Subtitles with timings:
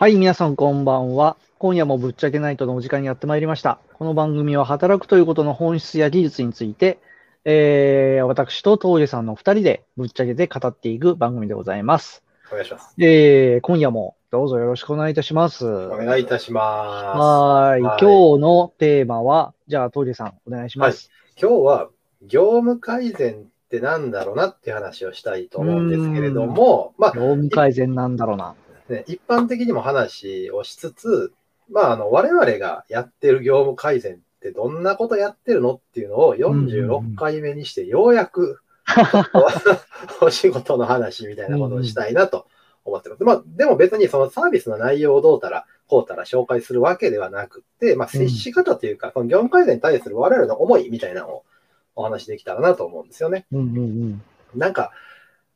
[0.00, 1.36] はい、皆さんこんばんは。
[1.58, 3.80] 今夜もぶっちゃけナイトのお時間にやってまいりました。
[3.92, 6.98] この番組は働くということの本質や技術について、
[7.44, 12.24] えー、私と峠さんの二人でぶっちゃけて語っていく番組でございます。
[12.50, 12.94] お願いします。
[12.96, 15.66] えー、今夜もどうぞよろしくお願いいたします。
[15.66, 17.82] お願いいたしまはーい。
[17.82, 20.98] はい今日のテーマは、じゃあ、峠さん、お願いします。
[20.98, 21.10] す。
[21.38, 21.90] 今日は
[22.22, 28.54] 業務改善ってなんだろうなって話をしたいと思うんですけれども、まあ、業務改善なんだろうな。
[28.92, 31.32] ね、一般的にも話をしつつ、
[31.70, 38.60] まあ、あの我々がやってる業務改善ってどんなことやってるのっていうのを46回目にしてようやく
[40.20, 42.46] お仕事の話みたいなことをしたいなと
[42.84, 43.24] 思ってます。
[43.24, 51.44] まあ、でも別にそのサービスの内容をどうたらこうたら紹介するわけではなくて、まあ、接し方というか、その業務改善に対する我々の思いみたいなのを
[51.96, 53.46] お話しできたらなと思うんですよね。
[53.52, 54.22] うんうんうん。
[54.54, 54.92] なんか、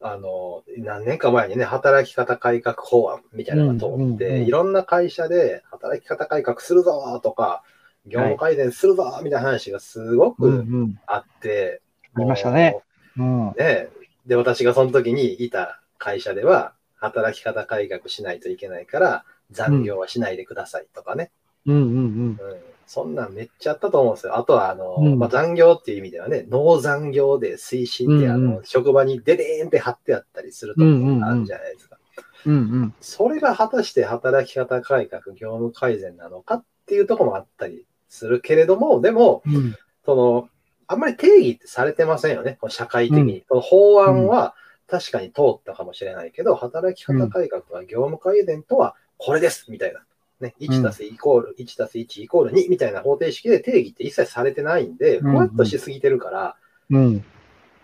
[0.06, 7.62] あの、何年か前にね、働き方改革法案みたいなのが通って、いろんな会社で働き方改革するぞとか、
[8.04, 11.00] 業務改善するぞみたいな話がすごくん。
[11.06, 11.80] あって、
[12.14, 12.82] ありましたね。
[13.16, 13.52] うん。
[13.54, 13.88] で、
[14.36, 21.30] 私がその時にいた会社では、働き方改革しないといけないから、残業はしないでくださいとかね。
[21.64, 21.96] うんうんうん。
[21.96, 22.38] うん
[22.86, 24.36] そんなんめっちゃあったと思うんですよ。
[24.36, 31.98] あとは、あの、うんまあ、残業っていう意味ではね、農残業で推進って、うんうんあの、職場にデデーンって貼ってあったりするところがあるじゃないですか。
[32.46, 32.94] うんうん。
[33.00, 39.74] それが果たして働き方改革、業務改善なのかっていうところもあったりするけれども、でも、うん
[40.04, 40.48] その、
[40.86, 43.44] あんまり定義ってされてませんよね、社会的に。
[43.48, 44.54] その法案は
[44.86, 50.00] 確かに通ったかもしれないけど、働き方改革は業務改善とはこれですみたいな。
[50.40, 56.56] ね、1たすイコール、1たす1イコール2みたいな方程式で定義って一切されてないんで、うんふわっとしすぎてるから、
[56.90, 57.24] うん。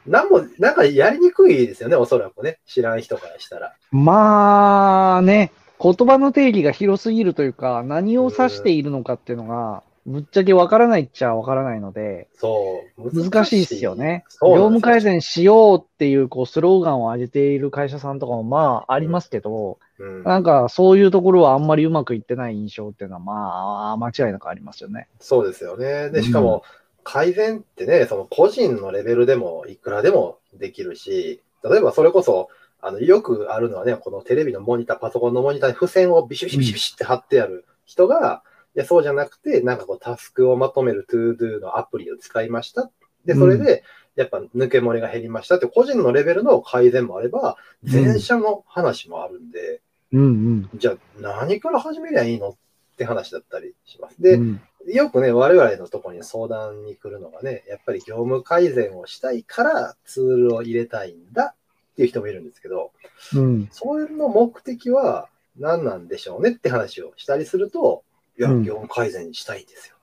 [0.06, 2.58] なんも、なんかやりにくいですよね、おそらくね。
[2.66, 3.74] 知らん人からしたら。
[3.90, 13.22] まあね、言葉の定義が広すぎるというか、何を指しているのかっていうのが、ぶっちゃけわからないっちゃわからないので、そう。
[13.22, 14.24] 難しいですよね。
[14.42, 25.08] 業務改善しようっていう、こう、スローガンを上げている会社さんとかもまあありますけど、うんなんかそういうところはあんまりうまくいってない印象っていうのは、まあ、間違いなくありますよね。
[25.20, 26.08] そうですよね。
[26.08, 26.64] で、しかも、
[27.05, 32.48] 改善ってね、その個人のレベルでもいくらでもできるし、例えばそれこそ、
[32.80, 38.42] あの、よくあるのはね、このテレビのモニター、パソコンのモニターに付箋をビシビシビシビシって貼ってある人が、
[38.77, 42.91] いや、そうじゃなくて、なんかこう、タスクをまとめる ToDo のアプリを使いました。
[43.25, 43.83] で、それで、
[44.17, 49.81] やっぱ抜け漏れが減りましたって、個人のレベルの改善もあれば、全社の話もあるんで、
[50.13, 50.70] うんうん。
[50.75, 52.57] じゃあ何から始めりゃいいのっ
[52.97, 54.20] て話だったりします。
[54.20, 61.55] で、うんよくね、我々のところに相談に来るのがね、やっぱり業務改善をしたいからツールを入れたいんだ
[61.92, 62.92] っていう人もいるんですけど、
[63.35, 63.69] うん。
[63.73, 68.05] それの目的は何なんでしょうねって話をしたりすると、
[68.40, 69.96] いや、うん業務改善にしたいんですよ。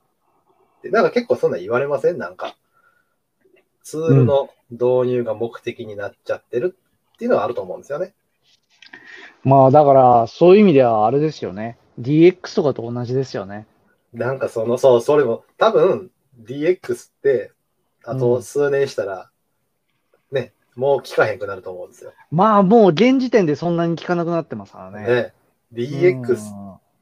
[0.83, 2.19] でなんか結構そんなん言われません？
[2.19, 2.55] なんか、
[3.83, 6.77] ツールの導入が目的になっちゃってる
[7.15, 8.13] っていうのはあると思うんですよね。
[9.43, 11.77] まあ、だから、そういう意味ではあれですよね。
[11.99, 13.65] DX とかと同じですよね。
[14.13, 16.11] なんかその、そう、それも、多分
[16.43, 17.51] DX って、
[18.03, 19.31] あと数年したら、
[20.31, 22.13] ね、もう聞かへんくなると思うんですよ。
[22.29, 25.07] まあ、もう現時点でそんなに聞かなくなってますからね。
[25.07, 25.33] ね。
[25.73, 26.35] DX、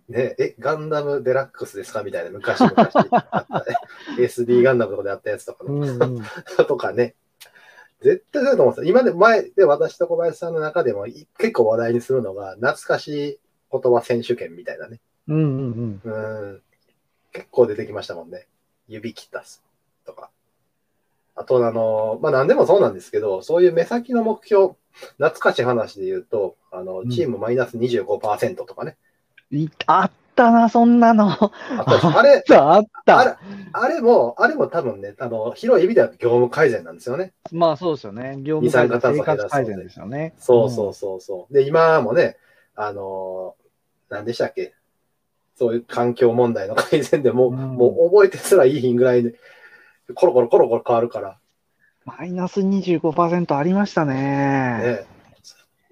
[0.10, 2.04] ね、え、ガンダムデラックスですか？
[2.04, 3.76] みたいな、昔々あったね。
[4.20, 6.24] SD ガンダムとかであったやつとかうんね、うんうん
[6.68, 7.16] とかね。
[8.02, 8.90] 絶対そうだと思うんですよ。
[8.92, 13.40] 今で、前で私と小林さんの中でもい結構話題にするのが、懐かしい
[13.72, 15.00] 言葉選手権みたいなね。
[15.28, 16.12] うんうんうん。
[16.14, 16.62] うん。
[17.32, 18.48] 結構出てきましたもんね。
[18.88, 19.64] 指切ったす
[20.06, 20.30] とか。
[21.36, 24.76] あと、あの、まあ、何でもそうなんですけど、そういう目先の目標、
[25.18, 28.92] 懐かしい話で言うと、あのう、んチームマイナス25%とかね。
[28.92, 28.96] い
[29.88, 31.32] あったな、そんなの。
[31.32, 33.20] あれ、った、あった。
[33.20, 33.36] あれ、
[33.74, 37.34] あれも、あれも多分ね、あの、広い意味では業務改善なんですよね。
[37.52, 38.38] まあそうですよね。
[38.42, 40.34] 業務改善、生活改善ですよね。
[40.38, 41.54] そうそうそうそう。
[41.54, 42.38] で、今もね、
[42.76, 43.56] あの、
[44.10, 44.74] 何でしたっけ？
[45.58, 49.36] そういう環境問題の改善でもう、うんもう覚えてすらいいぐらいで、
[50.14, 51.38] コロコロコロコロ変わるから。
[52.04, 54.14] マイナス25%ありましたね。
[54.14, 55.06] ね。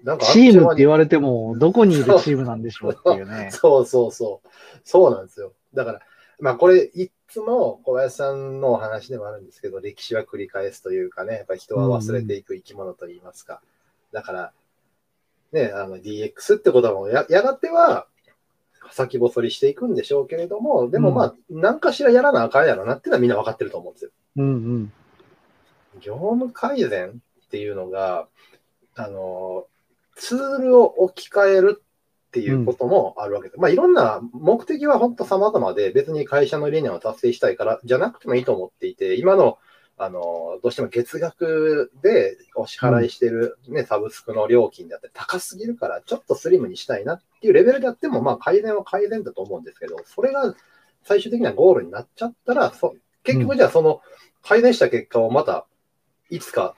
[0.04, 3.48] なんかチームって言われても、どこにいるチームなんでしょうっていうね。
[3.52, 4.48] そうそうそう。
[4.84, 5.54] そうなんですよ。
[5.72, 6.00] だから、
[6.38, 13.62] まあこれ、いつも小林さんのお話でもあるんですけど、歴史は繰り返すというかね、やっぱり人は忘れていく生き物といいますか。
[14.12, 14.52] だから、
[15.52, 18.06] ね、あの DX ってこともややがては
[18.90, 24.10] 先細りしていくんでしょうけれども、でもまあ、何かしらやらなあかんやろなっていうのはみんな分かってると思うんですよ。
[24.36, 24.92] うんうん。
[26.00, 28.28] 業務改善っていうのが、
[28.96, 29.66] あの、
[30.16, 33.60] ツールを置き換えるっていうこともあるわけです。
[33.60, 39.58] まあいろんな目的は本当様々で、別に会社の理念を達成したいからじゃなくてもいいと思っていて、今の
[39.96, 50.54] あの、どうしても月額でお支払いしてるね、サブスクの料金であって高すぎるから、ちょっとスリムにしたいなっていうレベルであっても、まあ改善は改善だと思うんですけど、それが
[51.04, 54.00] 最終的なゴールになっちゃったら、そ結局じゃあその
[54.42, 55.64] 改善した結果をまた
[56.28, 56.74] いつか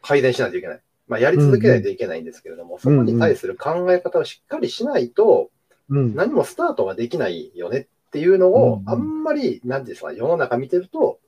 [0.00, 0.80] 改善しないといけない。
[1.08, 5.50] まあやり続けないといけないんですけれども、そこに対する考え方をしっかりしないと、
[5.88, 11.20] 何もスタートができないよねっていうのを、あんまり、なんですか、世の中見てると、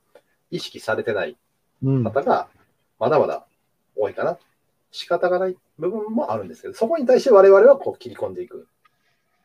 [0.51, 1.37] 意識されてない
[1.81, 2.47] 方が
[2.99, 3.45] まだまだ
[3.95, 4.37] 多いかな。
[4.91, 8.67] 仕方がない部分もあるんですけど、そこに対して我々はこう切り込んでいく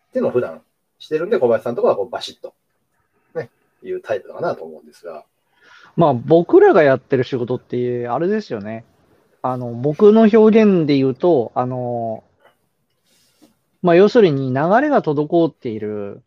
[0.09, 0.63] っていうのを普段
[0.99, 2.55] してるんで、小林さんとかはこうバシッと、
[3.35, 3.51] ね、
[3.83, 5.25] いうタイプだなと思うんですが。
[5.97, 8.85] まあ僕らがやってる仕事っていう、あれですよね。
[9.47, 12.25] あの、僕の表現で言うと、あの、
[13.83, 16.23] まあ要するに流れが滞っている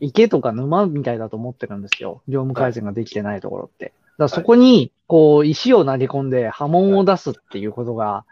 [0.00, 2.22] 池とか沼みたいだと思ってるんですよ。
[2.26, 3.92] 業務改善ができてないところって。
[4.18, 8.24] だそこに、こう、石を投げ込んで波紋を出すっていうことが、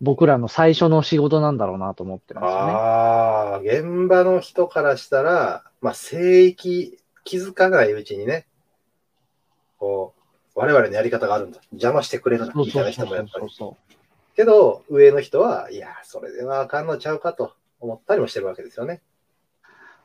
[0.00, 2.50] 僕らの最初の仕事なんだろうなと思ってますね。
[2.50, 8.46] ああ、現場の人からしたら、まあ、聖域気づかないうちにね、
[9.76, 10.17] こう、
[10.58, 11.60] 我々のやり方があるんだ。
[11.70, 13.46] 邪魔してくれるな、みたいな人もやっぱり。
[14.34, 19.00] けど、上の人は、いや、それではあかんのちゃうかと思ったりもしてるわけですよね。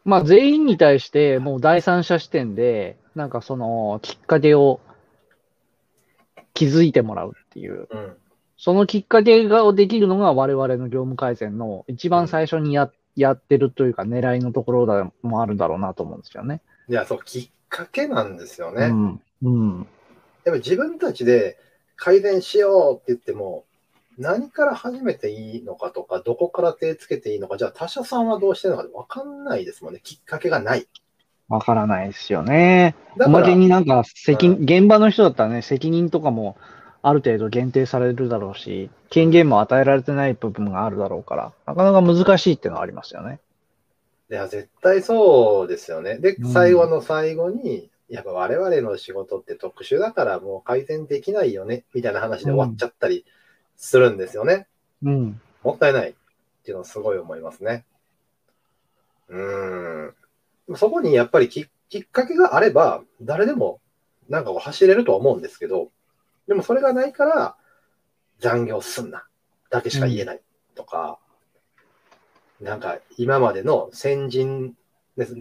[0.05, 4.79] まあ、全員に対して、もう第三者視点で、なんかその、きっかけを
[6.53, 8.13] 気づいてもらうっていう、うん、
[8.57, 16.61] そのきっかけができるのが我々の業務改善の一番最初にや,、やってるというか狙いのところだもあるだろうなと思うんですよね。
[16.89, 18.85] いや、そう、きっかけなんですよね。
[18.85, 19.21] うん。
[19.41, 19.88] うん、
[20.43, 21.57] でも自分たちで
[21.95, 23.65] 改善しようって言っても、
[24.17, 30.01] 何から始めていいのかとか、どこから手つけていいのか、じゃあ他社さんはどうしてるのか分かんないですもんね。
[30.03, 30.87] きっかけがない。
[31.49, 32.95] わからないですよね。
[33.19, 36.57] おまけになんか責、うん、現場の人だったらね、責任とかも
[37.01, 43.39] ある程度限定されるだろうし、権限も与えられてない部分があるだろうから、なかなか難しいっていうのはありますよね。
[44.31, 46.17] いや、絶対そうですよね。
[46.17, 53.25] で、最後の最後に、うん、やっぱ我々の仕事って特殊だからもう改善できないよね、みたいな話で終わっちゃったり
[53.75, 54.68] するんですよね。
[55.01, 55.42] うん。
[55.63, 56.13] もったいないっ
[56.63, 57.86] ていうのはすごい思いますね。
[59.30, 60.13] うん。
[60.75, 63.81] そこにやっぱりききっかけがあれば、誰でも
[64.30, 65.89] なんかこう走れるとは思うんですけど、
[66.48, 67.56] でもそれがないから、
[68.39, 69.25] 残業すんな、
[69.71, 70.42] だけしか言えない
[70.75, 71.18] とか、
[72.62, 74.75] うん、なんか今までの先人、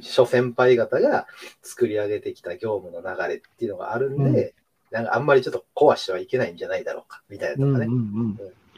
[0.01, 1.27] 諸先輩方が
[1.63, 4.55] 作り上げてきた業務の流れっていうのがあるんで、
[4.91, 7.89] うん、なんかあんまりちょっと壊してはいけないんじゃないだろうか、みたいなとかね。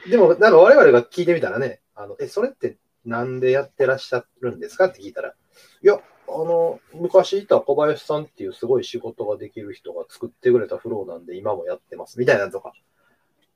[0.09, 5.35] でも、なんか我々が聞いてみたらね、あの、え、それってなんでやってらっしゃるんですかって聞いたら、
[5.83, 12.73] いや、あの、昔いた小林さんっていうすごい仕事ができる人が作ってくれたフローなんで今もやってますみたいなとか、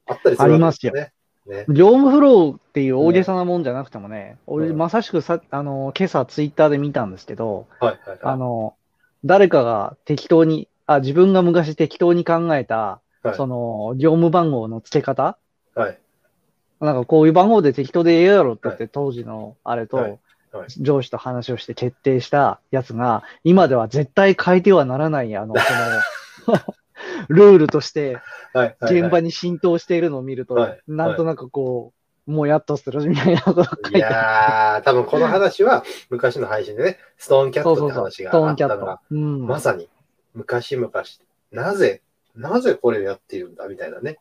[0.06, 1.12] あったりするわけですよね。
[1.48, 8.76] ね、業務フローっていう大げさなもんじゃなくてもね、ね俺、まさしくさ、あの、今朝ツイッターで見たんですけど、はいはいはい、あの、
[9.24, 15.38] 誰かが適当に、あ、自分が昔適当に考えた、はい、その、業務番号の付け方？
[15.74, 15.98] はい。
[16.80, 20.18] なんかこういう番号で適当でええやろって言って、当時のあれと、はい。
[20.78, 25.54] 上司と話をして決定したやつが、今では絶対変えてはならない、あの、
[26.46, 26.58] その
[27.28, 28.18] ルールとして、
[28.82, 31.92] 現場に浸透しているのを見ると、なんとなくこ
[32.26, 39.88] う、もやっとするみたいなこと書いていやー、多分この話は昔の配信でね、ストーンキャットって話があったのが、うん、まさに
[40.34, 40.90] 昔々、
[41.52, 42.02] なぜ、
[42.36, 44.18] なぜこれをやっているんだみたいなね。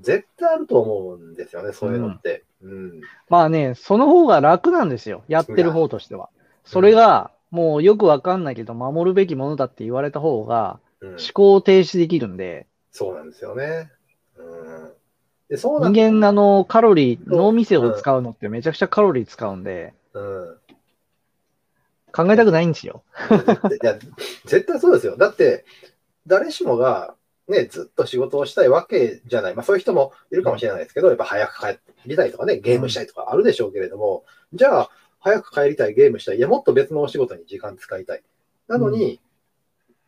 [0.00, 2.42] 絶対あると思うんですよね、そういうのって。
[2.62, 5.22] うん、まあね、その方が楽なんですよ。
[5.28, 6.30] やってる方としては。
[6.64, 10.80] それが、もうよくわかんないけど、守るべきものだって言われた方が、
[11.10, 12.66] 思考停止できるんで。
[12.90, 13.90] そうなんですよね。
[14.36, 14.92] うん、
[15.48, 20.56] でそう人間、あの、カロリー、脳みそを使うのってめちゃくちゃカロリー使うんで、うん、
[22.12, 23.02] 考えたくないんですよ。
[23.82, 23.98] いや、
[24.44, 25.16] 絶対そうですよ。
[25.16, 25.64] だって、
[26.26, 27.16] 誰しもが、
[27.48, 29.54] ね、ずっと仕事をしたいわけじゃない。
[29.54, 38.22] まあそういう人もいるかもしれないですけど、やっぱ早く帰りたいとかね、ゲームしたいとかあるでしょうけれども、じゃあ、早く帰りたい、ゲームしたい、いや、もっと別のお仕事に時間使いたい。
[38.68, 39.20] なのに、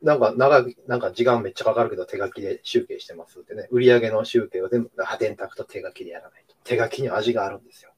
[0.03, 6.55] なんか長く、なんか時間めっちゃかかるけど手書きで集計してますってね、売上の集計を全部、破電卓と手書きでやらないと。
[6.65, 7.91] 手書きには味があるんですよ。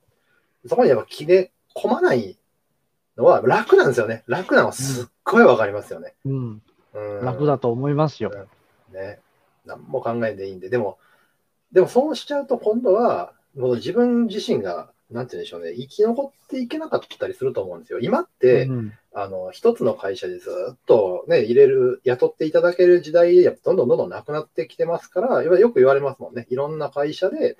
[0.66, 2.38] そこにやっぱ気で込まない
[3.16, 4.24] のは楽なんですよね。
[4.26, 6.14] 楽なのはすっごいわかりますよね。
[6.24, 6.62] うん。
[6.94, 8.30] うん、楽だと思いますよ。
[8.92, 9.20] ね。
[9.64, 10.98] 何も考えんでいいんで、でも、
[11.72, 17.98] でもそうしちゃうと今度は、もう自分自身がなんて言うんでしょうね、生き残っていけなかったりすると思うんですよ。
[18.00, 26.46] 今って、うんあの、一つの会社でずっとね、入れる、雇っていただける時代、やっぱどんどんどんどんなくなってきてますから、よく言われますもんね。
[26.50, 27.56] いろんな会社で、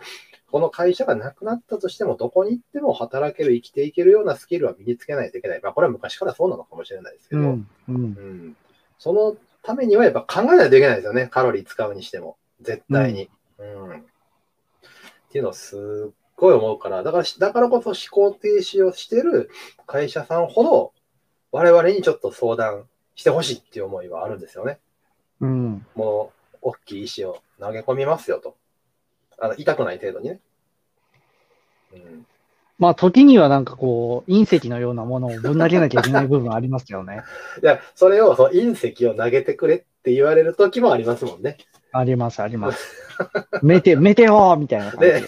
[0.52, 5.60] この会社がなくなったとしても、どこに行っても働ける、生きていけるようなスキルは身につけないといけない。
[5.60, 7.68] まあ、これは昔からそうなのかもしれないですけど、うん。
[7.88, 7.94] うん。
[7.94, 8.56] うん
[8.98, 11.28] そのためにはやっぱ考えないといけないですよね。
[11.28, 12.36] カロリー使うにしても。
[12.60, 13.28] 絶対に。
[13.58, 13.98] うん。
[13.98, 19.50] っていうのをすっごい思うから、だから、だからこそ思考停止をしてる
[19.86, 20.92] 会社さんほど、
[21.50, 22.84] 我々にちょっと相談
[23.16, 24.78] してほしいっていう思いはあるんですよね。
[25.40, 25.86] うん。
[25.94, 28.56] もう、大きい石を投げ込みますよと。
[29.38, 30.40] あの、痛くない程度にね。
[31.92, 32.26] うん。
[32.78, 37.22] まあ、時にはなんかこう、隕石のようなものをぶん投げなきゃいけない部分ありますよね。
[37.62, 41.58] いや、それを、その隕石を投げてくれって言われる時もありますもんね。
[41.92, 43.08] あります、あります。
[43.62, 45.24] メテ、メテオみたいなで。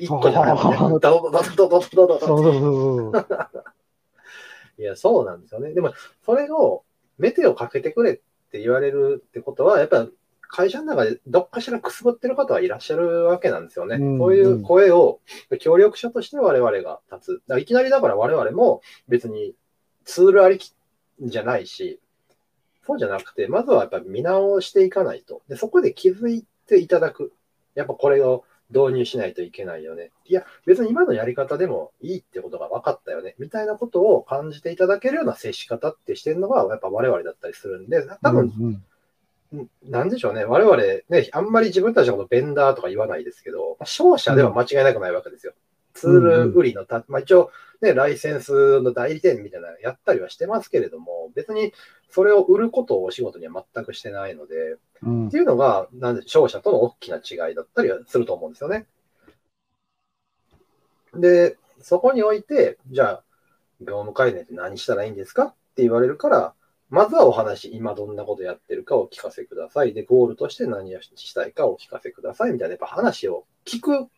[0.00, 3.62] 一個じゃなくて、ダドドドドドドそうそうそ。
[4.78, 5.72] いや、そうなんですよね。
[5.72, 5.92] でも、
[6.24, 6.84] それを、
[7.18, 10.08] メテをかけてくれって言われるってことは、やっぱ、
[10.48, 13.96] 会社の中でどっかしらくすぶってる方はいらっしゃるわけなんですよね。
[13.96, 15.20] うんうん、そういう声を
[15.60, 17.58] 協力者として我々が立つ。
[17.60, 19.54] いきなりだから我々も別に
[20.04, 20.74] ツールありき
[21.20, 22.00] じゃないし、
[22.90, 25.42] そうじゃなくて、まずはやっぱり見直していかないと。
[25.48, 27.32] で、そこで気づいていただく。
[27.76, 30.10] やっぱこれを導入しないといけないよね。
[30.26, 33.36] いや、別に今のやり方でもいいってことが分かったよね。
[33.38, 38.84] みたいなことを感じていただけるような接し方ってしてるのが、やっぱ我々だったりするんで、多分、うん
[39.82, 40.44] なんでしょうね。
[40.44, 45.54] 我々ね、あんまり自分たちのことベンダーとか言わないですけど、商社では間違いなくないわけですよ。
[45.94, 51.72] ツール売りのた、まあ一応ね、ライセンスの代理店みたいなのやったりはしてますけれども、別に
[52.10, 58.86] それを売ることをお仕事には全くしてないので、うんっていうのが、なんで、商社との大きな違いだったりはすると思うんですよね。
[61.14, 63.24] で、そこにおいて、じゃあ、
[63.80, 65.44] 業務改善って何したらいいんですか？
[65.44, 66.52] って言われるから、
[66.90, 69.94] まずはお話、今どんなことやってるかを聞かせください。
[69.94, 72.52] で、ゴールとして何をしたいかを聞かせください。
[72.52, 74.08] みたいな、やっぱ話を聞く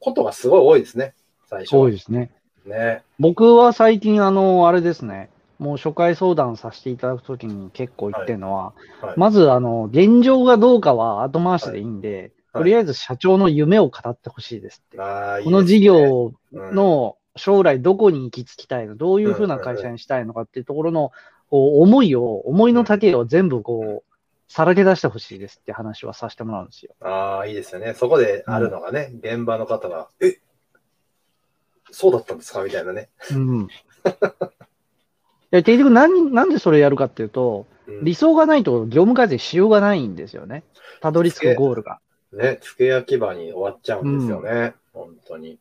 [0.00, 1.14] ことがすごい多いですね、
[1.46, 1.82] 最初は。
[1.82, 2.32] 多いですね。
[2.64, 3.04] ね。
[3.20, 9.18] 僕は最近、あの、あれですね、もう初回相談させていただくときに結構言ってるのは、はい。
[9.18, 14.96] まず、あの、現状がどうかは後回しでいいんで、はいとりあえず社長の夢を語ってほしいですって。
[14.96, 21.10] この事業うんの将来どこに行き着きたいの、どういうふうな会社にしたいのかっていうところの、
[21.50, 24.12] 思いを、思いの丈を全部こう、
[24.46, 26.94] さらけ出してほしいですって話はさせてもらうんですよ。
[27.00, 27.92] ああ、いいですよね。
[27.94, 30.38] そこであるのがね、現場の方が、え
[31.90, 32.62] そうだったんですか？
[32.62, 33.08] みたいなね。
[33.32, 33.68] うん。
[35.52, 40.62] いや結局何、なんでそれやるかっていうと、うん理想がないと業務改善しようがないんですよね。
[41.02, 42.00] たどり着くゴールが。
[42.32, 44.72] ね、付け焼き場に終わっちゃうんですよね。
[44.94, 45.50] 本当に。
[45.50, 45.58] うん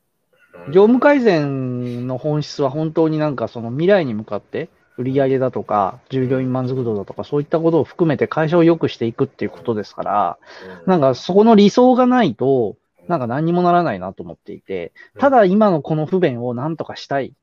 [0.68, 10.38] 業務改善の本質は本当になんかその未来に向かって売上だとか従業員満足度だとかそういったことを含めて会社を良くしていくっていうことですから、
[10.84, 17.34] うんなんかそこの理想がないと、なんか何にもならないなと思っていて、ただ今のこの不便を何とかしたい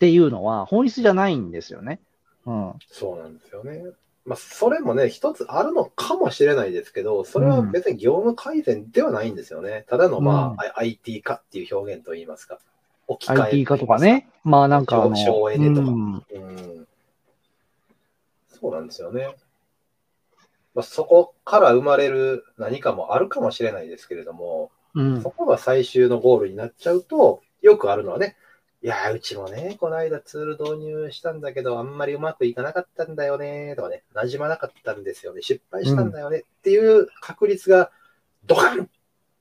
[0.00, 2.00] っうんていうのは本質じゃないんですよね。
[2.46, 2.72] うん。
[2.88, 3.82] そうなんですよね。
[4.24, 9.84] まあ、それもね、一つあるのかもしれないですけど、それは別に業務改善ではないんですよね。
[9.88, 12.58] ただの、まあ、IT 化っていう表現といいますか。
[13.08, 14.28] 置き換え IT 化とかね。
[14.44, 16.86] まあなんか省エネとかうんうん
[18.48, 19.34] そうなんですよね。
[20.74, 28.36] まあ、そこから生まれる何かもあるかもしれないですけれども、うんそこが最終のゴールになっちゃうと、よくあるのはね、
[28.82, 37.90] いやー、うちもね、この間ツール導入したんだけど、あんまりうまくいかなかったんだよね、とかね、馴染まなかったんですよね、失敗したんだよねっていう確率が
[38.46, 38.86] ドカンっ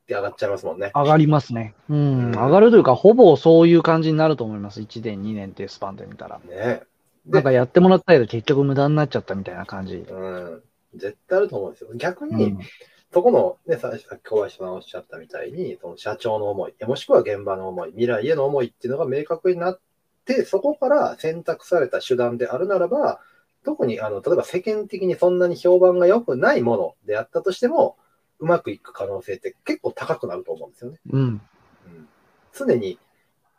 [0.07, 0.91] て上がっちゃいますもんね。
[0.93, 1.73] 上がりますね。
[1.89, 1.97] うん。
[1.97, 4.81] うん上がるというか、ほぼそういう感じになると思います。
[4.81, 6.39] 1年、2年っていうスパンで見たら。
[6.39, 6.81] ね
[7.25, 9.97] なんかやってもらったけど結局無駄になっちゃったみたいな感じ。
[9.97, 10.63] うん。
[10.95, 11.89] 絶対あると思うんですよ。
[11.95, 12.59] 逆に、うん。
[13.11, 19.79] そこの、ね、ささっき小林さんおっしゃったみたいに、その社長の思い、もしくは現場の思い、未来への思いっていうのが明確になっ
[20.25, 23.19] て、そこから選択された手段であるならば、
[23.65, 27.97] 特にあの例えば世間的にそんなに評判が良くないものであったとしても、
[28.39, 30.99] うまくいく可能性って結構高くなると思うんですよね。
[31.11, 31.21] うん。
[31.21, 31.41] うん、
[32.53, 32.99] 常に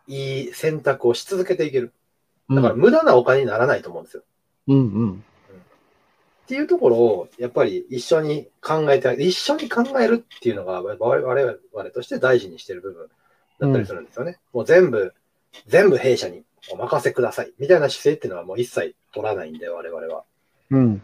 [0.06, 1.92] いい選択をし続けていける。
[2.48, 2.56] うん。
[2.56, 4.22] だから無駄なお金にならないと思うんですよ。
[4.68, 5.24] うんうん。
[6.50, 13.08] っていうところを、やっぱり一緒に考えて一緒に考えるっていうのが、我々々として大事にしてる部分
[13.60, 14.40] だったりするんですよね。
[14.52, 15.14] もう全部、
[15.68, 16.42] 全部弊社に
[16.72, 17.52] お任せください。
[17.60, 20.24] みたいな姿勢っていうのはもう一切取らないんで、我々は。
[20.70, 21.00] うん。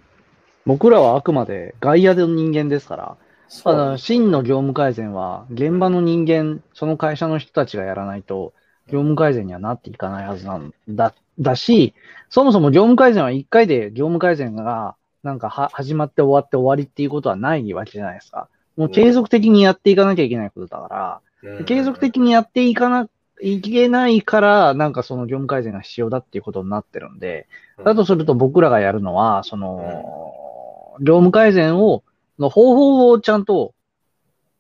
[0.65, 8.53] 僕らはあくまで外野での人間ですから、そうただ真の業務改善は現場の人間、その会社の人たちがやらないと、
[8.89, 11.95] 業務改善にはなっていかないはずなんだ、だし、
[12.31, 14.97] そもそも業務改善は1回で業務改善が
[15.27, 18.49] なんかは始まって終わって終わりっていうことはないわけじゃないですか。
[18.77, 21.65] もう継続的にやっていかなきゃいけないことだから、うん。
[21.65, 23.09] 継続的にやっていかな
[23.43, 27.49] いけないから、なんかその業務改善が必要だっていうことになってるんで、
[27.85, 32.03] だとすると僕らがやるのは、その、業務改善を、
[32.39, 33.75] の方法をちゃんと、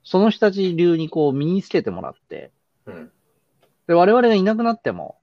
[0.02, 2.50] その人たち流にこう身につけてもらって、
[2.86, 3.10] うん。
[3.86, 5.16] で、我々がいなくなっても、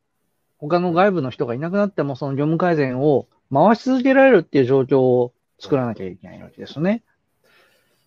[0.58, 7.04] 他の外部の人がいなくなっても、その業務改善を回し続けられるっていう状況を作らなきゃいけないわけですよね。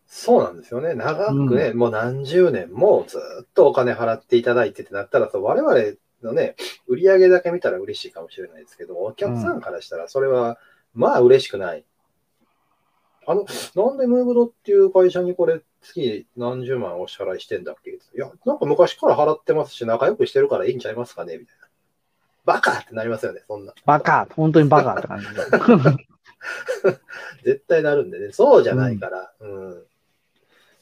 [0.07, 0.95] そうなんですよね。
[0.95, 5.75] 長くね、もう何十年もずっとお金払っていただいてってなったら、そう我々
[6.23, 6.55] のね、
[6.87, 10.59] 売り上げだけ見たら嬉しいかもしれないですけど、お客さんからしたらそれは、
[10.95, 11.85] まあ嬉しくない。
[13.27, 17.91] あの、なんでムーブドっていう会社にこれ月何十万お支払いしてんだっけ？
[17.91, 21.37] いや、なんか昔から払ってますし、仲良くしてるからいいんちゃいますかね？
[21.37, 21.67] みたいな。
[22.45, 23.75] バカってなりますよね、そんな。
[23.85, 26.07] バカ本当にバカって感じで。
[27.45, 28.33] 絶対なるんでね。
[28.33, 29.33] そうじゃないから。
[29.41, 29.85] うん。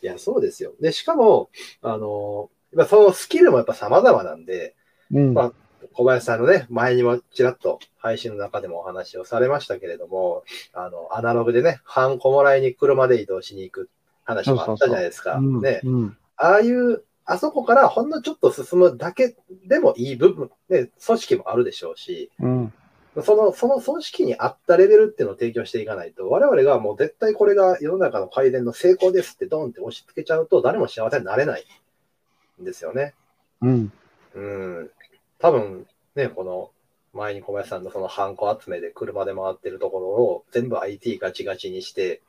[0.02, 0.74] いや、そうですよ。
[0.80, 1.50] で、しかも、
[1.82, 4.74] あの、やっぱそのスキルもやっぱ様々なんで、
[5.12, 5.34] うん。
[5.34, 5.52] まあ
[5.92, 10.42] 小林さんのね、前にもちらっと配信の中でもお話をされましたけれども、
[10.72, 13.90] あの、アナログでね、ハンコもらいに車で移動しに行く
[14.24, 15.36] 話もあったじゃないですか。
[15.36, 15.80] うんね。
[15.84, 22.72] うんああいう、あそこからほんのちょっと進むだけでもいい部分、ね、組織もあるでしょうし、うん。
[23.22, 31.64] その、その組織に合ったレベルっていうのを提供していかないと、我々がもう絶対これが世の中の改善の成功ですってドンって押し付けちゃうと、誰も幸せになれない
[32.60, 33.14] んですよね。
[33.60, 33.92] うん。
[34.34, 34.90] うん。
[35.38, 36.70] 多分、ね、この、
[37.12, 42.22] 前に小林さんのそのハンコ集めで車で回ってるところを全部 IT ガチガチにして、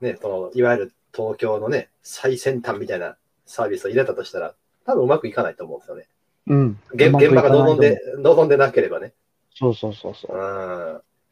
[0.00, 4.54] ね、その、いわゆる東京のね、最先端みたいなサービスを入れたとしたら、
[4.86, 6.08] 多分うまくいかないと思うんですよね。
[6.46, 6.80] うん。
[6.94, 9.12] 現現場が望んで、望んでなければね。
[9.58, 10.36] そうそうそうそう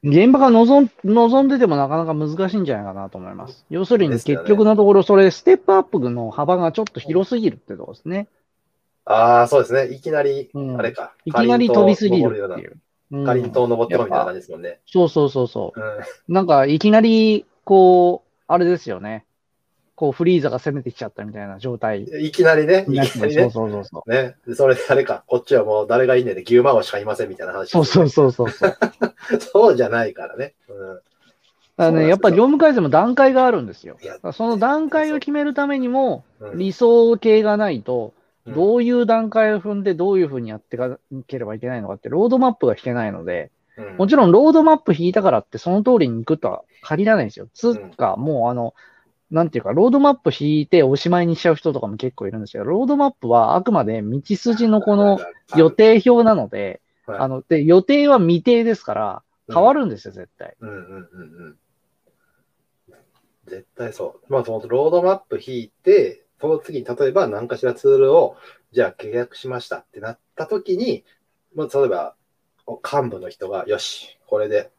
[0.03, 0.09] う。
[0.09, 0.11] ん。
[0.11, 3.65] 現場が望ん望んでてもなかなか難しいんじゃないかなと思います。
[3.69, 8.29] 要するに結局のところ、それ、ステップアップの幅がちょっと広すぎるってところですね。
[9.05, 9.95] ああ、そうですね。
[9.95, 11.13] いきなり、うんあれか。
[11.27, 12.79] いきなり飛びすぎるっていう。
[13.13, 14.81] うんかりんとう登ってこみたいな感じですもんね。
[14.87, 15.81] そうそうそうそう。
[15.81, 15.85] う
[16.31, 16.35] ん。
[16.35, 19.25] なんか、いきなり、こう、あれですよね。
[19.97, 23.43] こう、フリーザが攻めてきちゃったみたいな状態いきなりね、いきなりね。
[23.51, 24.11] そうそうそう。
[24.11, 24.37] ね。
[24.47, 27.71] でそれであれか、こっちはもう誰がいいねんで牛魔王しかいませんみたいな話。
[27.71, 28.77] そうそうそうそうそう。
[29.41, 30.55] そうじゃないからね。
[30.69, 31.01] うん。
[31.77, 33.97] だね、やっぱり業務改善も段階があるんですよ。
[34.33, 47.49] その段階を決めるためにも、うん理想形がないと、うんどういう段階を踏んでどういうふうにやっていかなければいけないのかって、ロードマップが引けないので、うんもちろんロードマップ引いたからってその通りに行くとは限らないんですよ。
[47.55, 48.75] つうか、もうあの、
[49.31, 55.19] なんていうか、ロードマップ引いておしまいにしちゃう人とかも結構いるんですけど、ロードマップはあくまで道筋のこの
[55.57, 60.55] 予定表なので、はいあの、で、予定は未定ですから、変わるんですよ、絶対。
[60.61, 61.57] うんうんうんうん。
[63.47, 64.33] 絶対そう。
[64.33, 68.37] まあ、そのロードマップ引いて、その次に例えば何かしらツールを、
[68.73, 71.05] じゃあ契約しましたってなった時に、
[71.55, 72.17] まあ、例えば、
[72.67, 74.71] お幹部の人が、よし、これで、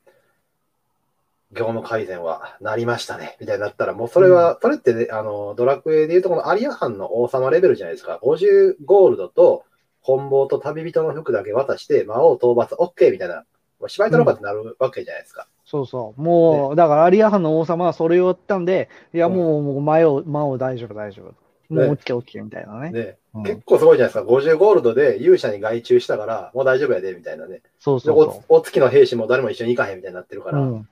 [1.51, 8.19] 業務改善はなりましたね、みたいになったら、もうそれは、それってね、あの、ドラクエでいうとこのアリア藩の王様レベルじゃないですか。
[8.23, 9.63] 50ゴールドと、
[10.01, 13.45] 本望と旅人の服だけ渡して、魔王討伐 OK みたいな、
[13.79, 15.47] もう芝居とろかってなるわけじゃないですか。
[15.65, 16.21] そうそう。
[16.21, 21.25] もう、だからアリアハンの王様はそれをやったんで、いや、もう、もう、魔王、魔王大丈夫、大丈夫。
[21.73, 22.91] もう、ねオッケー、オッケー、みたいなね。
[22.91, 24.31] ね、うん結構すごいじゃないですか。
[24.31, 27.55] 50ゴールドで勇者に外注したから、もう大丈夫やで、みたいなね。
[27.55, 30.53] でそうそうそおお月の兵士も誰も一緒に行かへんみたいになってるかう。
[30.53, 30.60] ら。
[30.60, 30.89] っうん。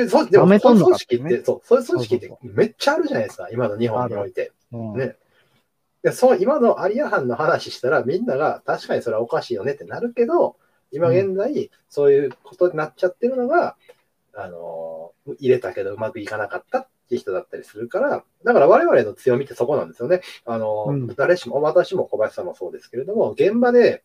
[0.00, 3.48] う、そう、でも、舐めとんのか組織って、そう、そういう組織ってめっちゃあるじゃないですか。
[3.50, 4.52] 今の日本において。
[4.72, 5.16] うんね
[6.02, 10.56] でそう、今のアリア藩の話したら、みんなが確かにそれはおかしいよねってなるけど、
[10.92, 13.76] 今現在、そういうことになっちゃってるのが、
[14.34, 20.20] あのー、入れたけどうまくいかなかったっていう人だったりするから、だから我々の強みってそこなんですよね。
[20.46, 24.04] あのー、うん誰しも、私も小林さんもそうですけれども、現場で、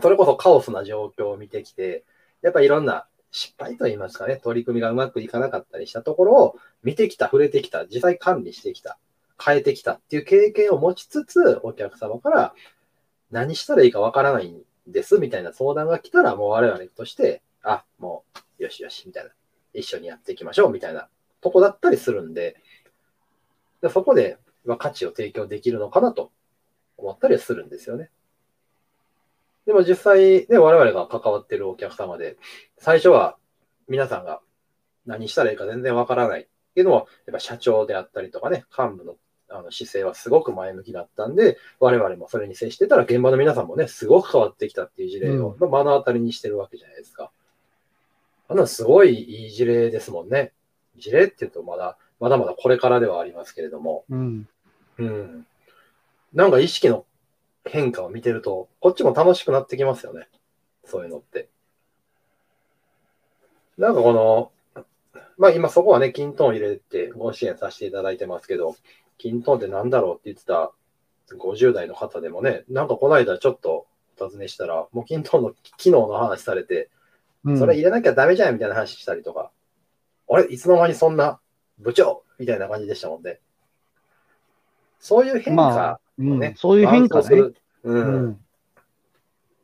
[0.00, 2.04] それこそカオスな状況を見てきて、
[2.42, 8.98] やっぱいろんな失敗といいますかね、取り組みがうまくいかなかったりしたところを見てきた、触れてきた、実際管理してきた、
[9.42, 12.54] 変えてきたっていう経験を持ちつつ、お客様から
[13.30, 18.24] 何したらいいかわからないんですみたいな相談が来たら、もう我々として、あ、も
[18.58, 19.30] う、よしよし、みたいな。
[19.74, 21.08] 一緒にやっていきましょう、みたいな
[21.40, 22.56] とこだったりするんで、
[23.82, 26.32] でそこで、ま、価値を提供できるのかなと
[26.96, 28.10] 思ったりするんですよね。
[29.68, 32.38] でも実際、ね、我々が関わってるお客様で、
[32.78, 33.36] 最初は
[33.86, 34.40] 皆さんが
[35.04, 39.16] 何したらいいか全然わからないっていうのも、やっぱ社長であったりとかね、幹部の
[39.50, 47.30] あの姿勢はすごく前向きだったんで、我々もそれに接してたら、現場の皆さんもね、すごく変わってきたっていう事例を、まあ目の当たりにしてるわけじゃないですか。
[48.48, 50.54] あのすごいいい事例ですもんね。
[50.96, 54.48] 事例っていうとまだ、まだまだこれからではありますけれども、うん。
[54.96, 55.46] うん。
[56.32, 57.04] なんか意識の
[57.68, 60.28] 変化を見てると、こっちも楽しくなってきますよね。
[60.84, 61.48] そういうのって。
[63.76, 64.50] なんかこの、
[65.36, 68.74] まあ今そこはね、キントーン入れてご支援させていただいてますけど、
[69.18, 70.72] キントーンってなんだろうって言ってた
[71.36, 73.86] 50代の方でもね、なんかこの間ちょっと
[74.18, 76.90] お尋ねしたら、もうキントーンの機能の話されて、
[77.44, 79.52] うんそれ入れなきゃダメじゃんみたいな話したりとか、
[80.28, 81.38] あれいつの間にそんな
[81.78, 83.40] 部長みたいな感じでしたもんね。
[85.00, 87.54] そういう変ま化うんね、そういう変化する。
[87.84, 87.92] う。
[87.92, 88.26] うん。
[88.30, 88.32] ん。
[88.32, 88.36] っ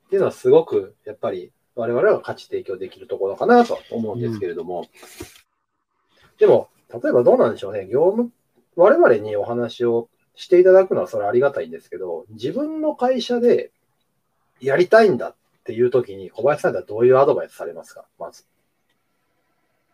[0.08, 4.88] ていうのはすごく、やっぱり我々は価値提供できるところかなと思うんですけれども、
[6.38, 8.30] でも、例えばどうなんでしょうね、業務、
[8.76, 13.72] 我々にお話をしていただくのはそれありがたいんですけど、自分の会社で
[14.60, 18.44] やりたいんだっていう時に、小林さんだったらどういうアドバイスされますか、まず。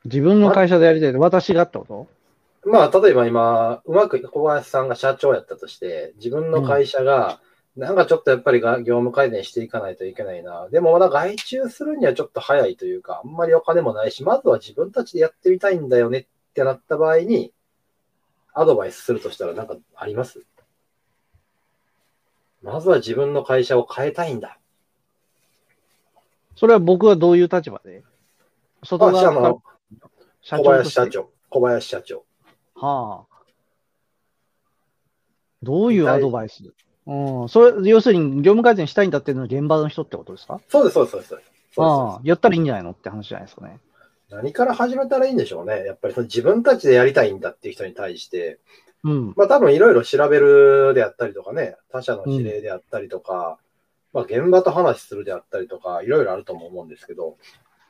[0.04, 2.19] 自分の会社でやりたい私がってこと？
[2.64, 7.40] まあ、例えば今、うまく小林さんが社長やったとして、自分の会社が、
[7.76, 10.68] なんかちょっとやっぱりが業務改善していかないといけないな。
[10.68, 17.52] でもまだ外注するにはちょっと早いというか、あんまりお金もないし、まずは自分たちでやってみたいんだよねってなった場合に、
[18.52, 20.44] アドバイスするとしたらなんかあります？
[22.62, 24.58] まずは自分の会社を変えたいんだ。
[26.56, 28.02] それは僕はどういう立場で？
[28.82, 29.62] 外側の
[30.42, 31.30] 社小長として林社長。
[31.48, 32.24] 小林社長。
[32.80, 33.36] はあ。
[35.62, 36.62] どういうアドバイス？
[37.06, 37.48] うん。
[37.48, 40.60] それ、要するに業務改善したいんだっていうのは現場の人ってことですか？
[40.68, 41.28] そうです、そうです、そうです。
[41.28, 42.20] そうですああ。
[42.24, 43.78] やったらいいんじゃないのって話じゃないですかね。
[44.30, 45.84] 何から始めたらいいんでしょうね。
[45.84, 48.58] やっぱりその自分たちでやりたいんだっていう人に対して、
[49.04, 49.34] うん。
[49.36, 53.58] まあ多分いろいろ調べるであったりとかね、他社の指令であったりとか、
[54.12, 57.36] まあ現場と話するであったりとか、いろいろあるとも思うんですけど、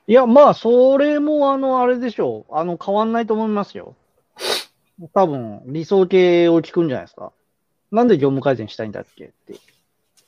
[0.07, 2.55] いや、まあ、それも、あの、あれでしょう。
[2.57, 3.95] あの、変わんないと思いますよ。
[5.13, 7.33] 多分、理想系を聞くんじゃないですか。
[7.91, 9.55] なんで業務改善したいんだっけって。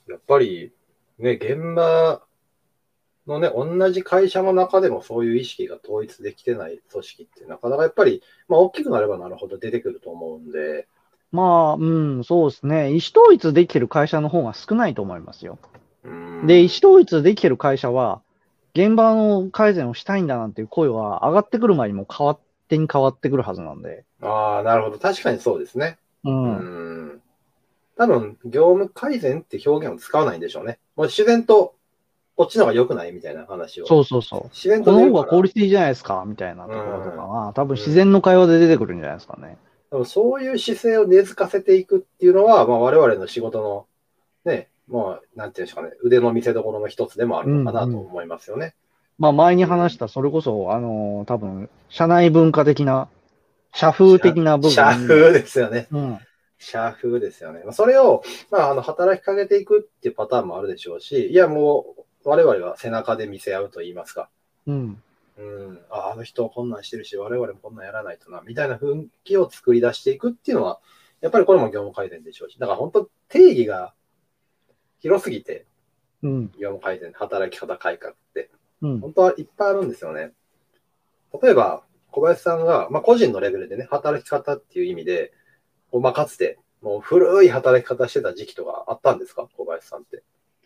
[0.09, 0.73] やっぱり
[1.19, 2.23] ね、現場
[3.27, 10.89] のね、同じ会社の中でもそういう意識が統一できてない組織ってなかなかやっぱり、まあ大きくなればなるほど出てくると思うんで、
[11.31, 12.89] まあ、うん、そうですね。
[12.91, 15.59] 意思統一できてる会社の方が少ないと思いますよ。
[16.05, 18.21] うんで、意思統一できてる会社は、
[18.75, 22.43] 現場の改善をしたいんだなんていう声は上がってくる前にも変わって
[22.79, 24.05] に変わってくるはずなんで。
[24.21, 24.99] ああ、なるほど。
[24.99, 25.99] 確かにそうですね。
[26.25, 26.31] う。
[26.31, 27.23] うんん。
[27.97, 30.79] 多分、業務改善って表現を使わないんでしょうね。
[30.97, 31.75] もう自然と、
[32.37, 33.87] こっちの方が良くないみたいな話を。
[33.87, 34.45] そうそうそう。
[34.51, 39.59] 自然ことの方が効率いいじゃないですか、みたいなところとかは、多分自然の会話で出てくるんじゃないですかね。
[39.91, 43.87] でもそういう姿勢を根付かせていくっていうのは、まあ、我々の仕事の、
[44.51, 48.75] ね、まあ、なんていうんですかね、腕の見せ所の一つでもあるのかなと思いますよね。
[49.19, 53.09] まあ前に話した、それこそ、あの、多分、社内文化的な、
[53.73, 54.71] 社風的な部分。
[54.73, 55.89] 社風ですよね。
[55.91, 56.19] うん。
[56.59, 57.63] 社風ですよね。
[57.65, 64.29] まあそれを、まあ、あの、働きかけていくっていうパターンもあるでしょうし、いや、もう、我々は背中で見せ合うと言いますか。
[64.67, 65.03] うん。
[65.39, 70.79] うん、ああの人こんなんしてるし、我々もこんなんやらないとな、みたいな雰囲気を作り出していくっていうのは、
[71.21, 73.95] やっぱりこれも業務改善でしょうし、だから本当定義が
[75.01, 75.67] 広すぎて、
[76.23, 76.47] うん。
[76.53, 78.51] 業務改善、働き方改革って、
[78.83, 79.01] うん。
[79.01, 80.33] 本当はいっぱいあるんですよね。
[81.43, 85.33] 例えば、小林さんが、まあ、個人のレベルでね、働き方っていう意味で、
[85.93, 89.49] まあ、かつて、もう古い働き方してた時期とかあったんですか？
[89.57, 90.23] 小林さんって。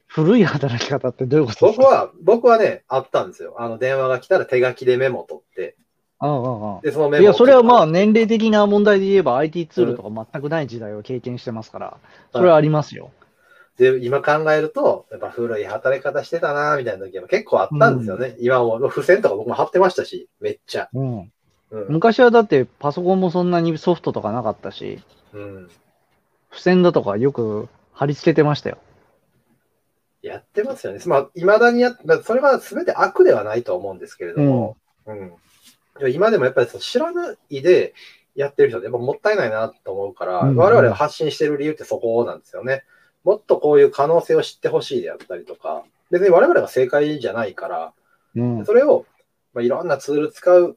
[0.07, 1.83] 古い働き方ってどういうことですか？
[1.83, 3.55] 僕は、僕はね、あったんですよ。
[3.59, 5.76] あの、電話が来たら手書きでメモ取って、
[6.18, 11.98] ああああで、そのメモをいや、それはまあ年齢的な問題で言えば IT ツールとか全くない時代を経験してますから、
[12.33, 13.11] それはありますよ。
[13.78, 18.36] で、今考えると、やっぱ古い働き方してたな、みたいな時は結構あったんですよね。
[18.40, 20.88] 今も付箋とか僕も貼ってましたし、めっちゃ。
[20.94, 21.32] うん。
[21.70, 21.86] うん。
[21.88, 25.00] 昔はだってパソコンもそんなにソフトとかなかったし、
[25.34, 25.68] うん、
[26.50, 28.78] 付箋だとかよく貼り付けてましたよ。
[30.22, 31.00] やってますよね。
[31.06, 35.32] まあ、未だにやっまあそれは全て悪ではないと思うんですけれども、うん。
[35.98, 37.94] でも今でもやっぱりそう知らないで
[38.34, 42.84] やってる人ってやっぱもったいないなと思うから、うんうん我々が発信してる理由ってそこなんですよね。
[43.26, 47.92] もっとこういう可能性を知ってほしいであったりとか、別に我々が正解じゃないから、
[48.36, 48.64] うん。
[48.64, 49.04] それを、
[49.52, 50.76] まあ、いろんなツール使う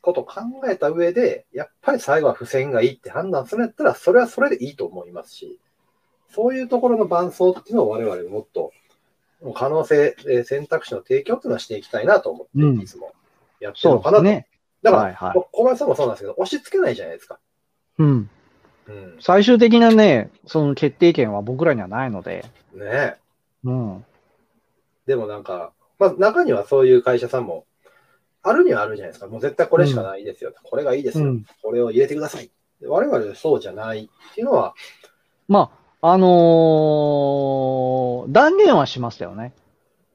[0.00, 5.60] ことを考えた上で、やっぱり最後は付箋がいいって判断するんやったら、それはそれでいいと思いますし、
[6.30, 8.72] そういうところの伴走っていうのを我々もっと、
[9.54, 13.12] 可能性、えー選択肢の提供っていうのはしていきたいなと思うんって、いつも
[13.60, 14.22] やってるのかなと。
[14.22, 14.48] ね。
[14.82, 17.38] だから、はいはい小林さんもそうなんですけど、押し付けないじゃないですか。
[17.98, 18.30] うん。
[18.88, 19.16] うん。
[19.20, 22.44] 最終的なね、その決定権は僕らにはないので、
[22.74, 23.16] ね
[23.64, 24.04] うん。
[25.06, 27.64] でもなんか、まあ中にはそういう会社さんも、
[28.42, 29.26] あるにはあるじゃないですか。
[29.26, 30.52] もう絶対これしかないですよ。
[30.62, 31.24] これがいいですよ。
[31.24, 32.50] うんこれを入れてください。
[32.80, 34.74] で我々そうじゃないっていうのは、
[35.48, 35.70] ま
[36.00, 39.52] あ、あのー断言はしましたよね。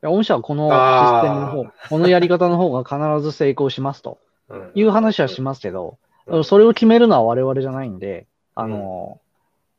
[0.04, 4.18] 御社はこのシステムの方、このやり方の方が必ず成功しますと
[4.50, 9.32] うんいう話はしますけど、うんそれを決めるのは我々じゃないんで、あのー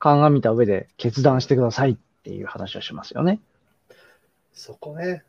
[0.03, 3.39] 鑑みた上で決断してくださいっていう話はしますよね。
[4.53, 5.23] そこね、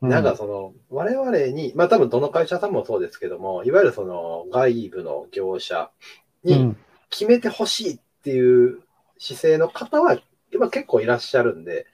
[0.00, 5.90] うなんかその、我々に、まあ多分どの会社さんもそうですけども、いわゆるその外部の業者
[6.44, 6.76] にうん、
[7.10, 8.80] 決めてほしいっていう
[9.18, 10.18] 姿勢の方は、
[10.50, 11.86] 今結構いらっしゃるんで、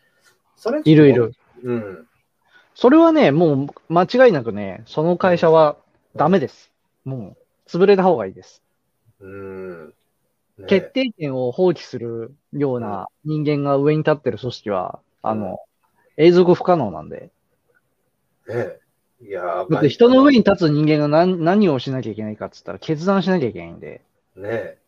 [0.56, 1.34] それいるいる。。
[1.64, 2.06] うん。
[2.76, 5.76] それはね、もう間違いなくね、その会社は
[6.14, 6.70] ダメです。
[7.04, 8.62] もう、潰れた方がいいです。
[9.20, 9.94] うん。
[10.62, 15.58] ね決定権を放棄するような人間が上に立ってる組織は、あの、
[16.16, 17.30] 永続不可能なんで。
[18.48, 18.76] ね
[19.24, 24.02] いやだって人の上に立つ人間が何何をしなきゃいけないかって言ったら決断しなきゃいけないんで。
[24.34, 24.78] ね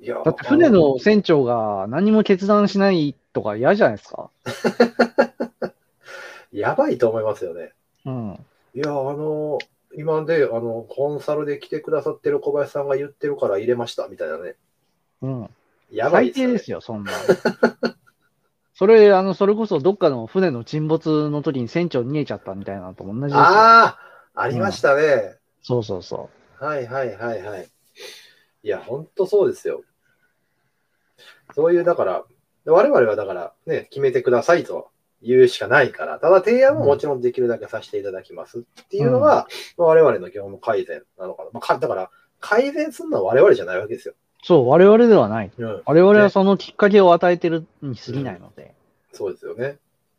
[0.00, 4.30] いやだって船の船長が何も決断しないとか嫌じゃないですか。
[6.52, 7.72] やばいと思いますよね。
[8.04, 8.46] うん。
[8.74, 9.58] いや、あの、
[9.96, 14.56] 今で、あの、コンサルで来てくださってる小林さんが言ってるから入れました、みたいなね。
[15.22, 15.50] うん。
[15.90, 17.12] やばい最低ですよよ、そんな。
[18.74, 23.38] それ、あの、それこそどっかの船の沈没の時に船長逃げちゃったみたいなのと同じですよ。
[23.38, 23.98] ああ、
[24.34, 25.38] ありましたね。
[25.62, 26.28] そうそうそ
[26.58, 27.68] はいはいはいはい。
[28.62, 29.82] いや、ほんとそうですよ。
[31.54, 32.24] そういう、だから、
[32.66, 34.90] 我々はだからね、決めてくださいと
[35.22, 41.50] 言うしかないから、ただ提案ももちろんできるだけさせていただきますっていうのが、まあ我々の業務改善なのかな。
[41.52, 44.14] まあかだから、改善するのは我々じゃないわけですよ。
[44.14, 44.46] う。
[44.46, 45.50] そう、我々ではない。
[45.56, 45.82] うん。
[45.84, 48.74] 我々はそのきっかけを与えてるに過ぎないので。
[49.12, 49.78] そうですよね。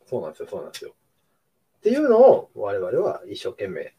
[0.09, 0.91] そうなんですよ、そうなんですよ。
[0.91, 3.93] っていうのを我々は一生懸命。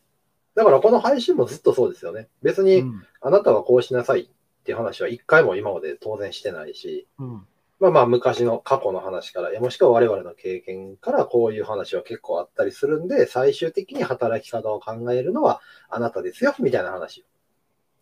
[0.54, 2.28] だからこの配信もずっとそうですよね。
[2.42, 3.02] 別にうん。
[3.20, 4.28] あなたはこうしなさいっ
[4.64, 7.46] ていう話は一回も今まで当然してないし、うん。
[7.80, 17.24] まあまあ昔の過去の話から、もしくは我々の経験からこういう話は結構あったりするんで、最終的に働き方を考えるのはあなたですよ、みたいな話を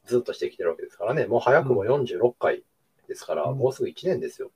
[0.07, 1.27] ずっとしてきてるわけですからね。
[1.27, 2.63] もう早くも46回
[3.07, 4.51] ですから、うんもうすぐ1年ですよ。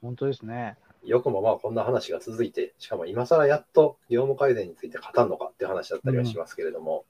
[0.00, 0.76] 本当ですね。
[1.02, 7.04] よくもまあこんな話が続いて、しかも今更やっと業務改善について語るのかって話だったりはしますけれども、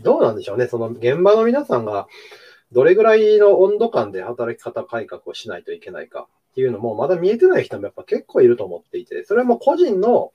[0.00, 2.08] どうなんでしょうね、その現場の皆さんが
[2.72, 10.32] どれぐらいの温度感で働き方改革をしないといけないかっていうのも、まだ見えてない人もやっぱ結構いると思っていて、それも個人の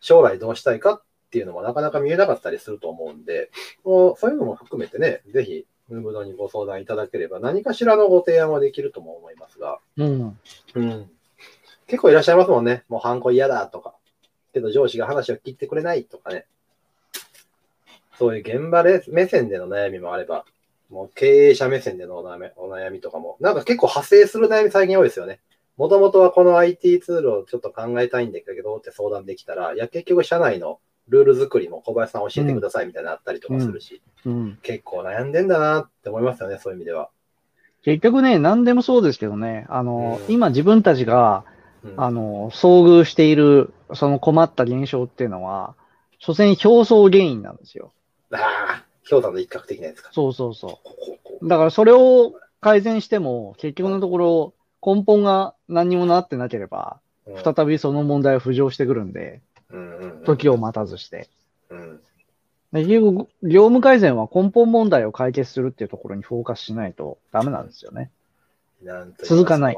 [0.00, 3.50] 将来どうしたいかっていうのもなかなか見えなかったりすると思うんで、
[3.84, 10.38] もうそういうのも含めてね、ぜひ、ムーブドにご相談いただければ何かしらのご提案はできるとも思いますが、うん。
[10.74, 11.10] うん。
[11.86, 12.84] 結構いらっしゃいますもんね。
[12.88, 13.94] もうハンコ嫌だとか。
[14.52, 16.46] けど上司が話を聞いてくれないとかね。
[18.18, 20.44] そういう現場で目線での悩みもあれば、
[20.90, 25.40] もう経営者目線でのお悩みお悩みとかも、なんか結構派生する悩み最近多いですよね。
[25.76, 34.58] もともとはこの IT ツールをちょっと考えたいんだけどって相談できたら、いや結局社内のルール作りも小林さん教えてくださいみたいなのあったりとかするし、うん。
[34.62, 37.10] 結構悩んでんだなって思いますよね、そういう意味では。
[37.82, 41.44] 結局ね、何でもそうですけどね、あの、うん今自分たちが、
[41.84, 45.74] うんあの、遭遇している、その困った現象っていうのは、
[46.18, 47.92] 所詮表層原因なんですよ。
[48.30, 50.10] ああ、氷山の一角的なやつか。
[50.12, 51.48] そうそうそこうこうこう。
[51.48, 57.00] だからそれを改善しても、結局のところ、根本が何にもなってなければ、
[57.44, 59.40] 再びその問題は浮上してくるんで、
[60.24, 61.28] 時を待たずして。
[61.70, 62.00] うん
[62.72, 68.10] で結局、業務改善は根本問題を解決するっていうところにフォーカスしないとダメなんですよね。
[69.24, 69.76] 続かない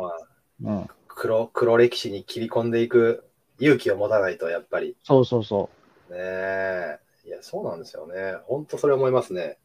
[0.63, 0.89] うん。
[1.09, 3.25] 黒黒歴史に切り込んでいく
[3.59, 4.97] 勇気を持たないと、やっぱり。
[5.03, 5.71] そうそうそ
[6.09, 6.99] ねえ。
[7.27, 8.37] いや、そうなんですよね。
[8.47, 9.59] 本当それ思いますね。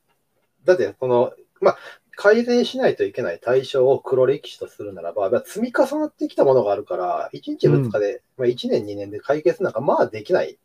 [0.65, 1.77] だって、この、まあ、
[2.21, 10.57] 改善しないといけない対象を黒歴史とするならば、まあ積み重なってきたものがあるから、1日2日で、まあ、1年2年で解決なんか、まあできない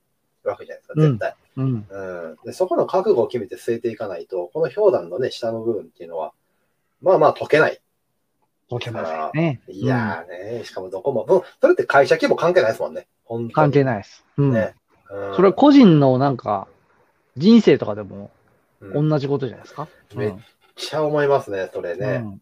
[0.42, 1.36] わけじゃないですか、絶対。
[1.56, 1.62] う。
[1.62, 1.86] うん。
[1.88, 6.32] うん、でそこの覚悟を決めて据えていかないと、この氷山のね、下の部分っていうのは、
[7.00, 7.80] まあまあ解けない。
[8.68, 9.60] 解けませんね。
[9.68, 13.06] いやーね、しかもどこも、それって会社規模関係ないですもんね。
[13.52, 14.24] 関係ないです。
[14.38, 14.52] うん。
[14.52, 14.74] ね。
[15.08, 16.66] うんそれは個人のなんか、
[17.36, 18.32] 人生とかでも
[18.92, 19.86] 同じことじゃないですか？
[20.16, 20.34] め
[20.76, 22.22] ちゃ思いますね、それね。
[22.24, 22.40] うん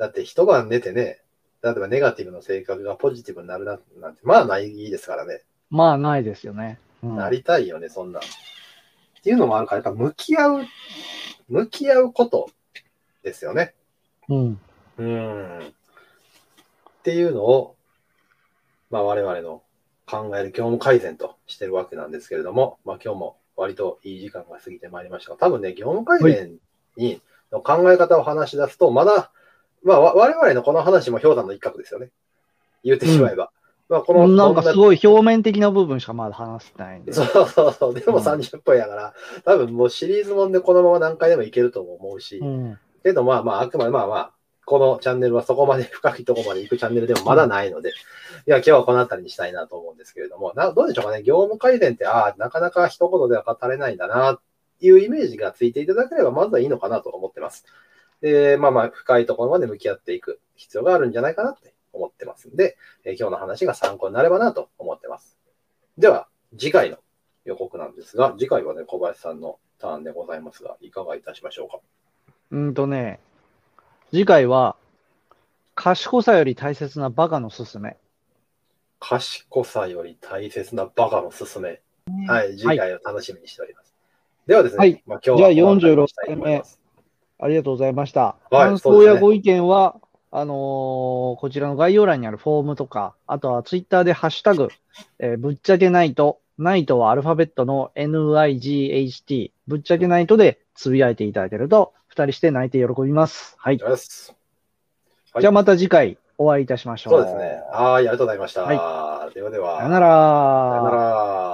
[0.00, 1.20] だって一晩寝てね、
[1.62, 5.42] 例えばネガティブの性格がポジティブになるななんて、まあないですからね。
[5.68, 6.80] まあ、ないですよね。
[7.02, 8.22] うんなりたいよね、そんなん。
[8.22, 8.26] っ
[9.22, 10.66] ていうのもあるから、やっぱ向き合う、
[11.48, 12.50] 向き合うこと
[13.22, 13.74] ですよね。
[14.30, 14.60] うん。
[14.96, 15.58] うん。
[15.58, 15.62] っ
[17.02, 17.76] ていうのを、
[18.88, 19.62] まあ我々の
[20.06, 26.56] 考える業務改善としてるわけなんですけれども、まあ今日も割といい時間が過ぎてまいりましたが、多分ね、業務改善
[26.96, 27.20] に
[27.52, 29.30] の考え方を話し出すと、まだ、
[29.82, 32.10] まあわ我々のこの話も氷山の一角ですよね。
[32.82, 33.50] 言ってしまえば。
[33.88, 37.12] まあこの、なんかすごい表面的な部分しかまだ話してないんで。
[37.12, 37.94] そうそうそう。
[37.94, 42.78] でもうん30分やから、多分もうシリーズもんでこのまま何回でもいけるとも思うし、うん。
[43.02, 44.32] けどまあまあ、あくまでまあまあ、
[44.64, 47.92] このチャンネルはそこまで深いところまで行くチャンネルでもまだないので、い
[48.46, 54.38] や、今日はこの辺りにしたいなと思うんですけれども、などうでしょうかね、業務改善って、ああ、なかなか一言では語れないんだな、
[54.80, 57.64] いうイメージがついていただければ、まずはいいのかなと思ってます。
[58.20, 65.38] で、まあまあ、深いところまで向き合っていく必要があるんじゃないかなって思ってますんで、えー今日の話が参考になればなと思ってます。
[65.96, 66.98] では、次回の
[67.44, 71.78] 予告なんですが、次回はね、小林さんのターンでございますが、いかがいたしましょうか？
[72.50, 73.20] うんとね、
[74.10, 74.76] 次回は、
[75.74, 77.96] 賢さより大切なバカのすすめ。
[78.98, 81.80] 賢さより大切なバカのすすめ。
[82.26, 83.89] はい、次はい回を楽しみにしております。
[84.46, 86.80] ではですね、はいまあ、今日はじゃあこの辺りにしたいと思います
[87.42, 88.20] ありがとうございました。
[88.20, 89.96] はい感想やご意見は、
[90.30, 94.68] あのーこちらの概要欄にあるフォームとか、あとはツイッターでハッシュタグ、
[95.18, 103.54] えーぶっちゃけナイト、ナイトはアルファベットの NIGHT、ぶっちゃけナイトでつぶやいていただけると、二人して泣いて喜びます。
[103.58, 103.78] はい。
[103.78, 103.96] はい
[105.40, 107.12] じゃあまた次回お会いいたしましょう。
[107.12, 107.62] そうですね。
[107.72, 108.62] はい、ありがとうございました。
[108.62, 109.78] はではでは。
[109.78, 110.06] さよなら。
[110.08, 111.49] さよなら。